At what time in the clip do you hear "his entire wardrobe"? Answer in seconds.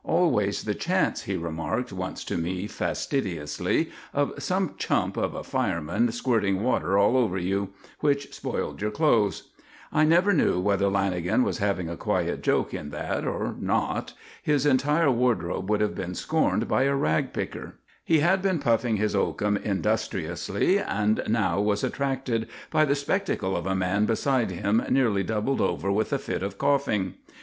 14.41-15.69